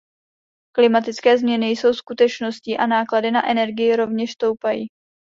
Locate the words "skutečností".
1.93-2.77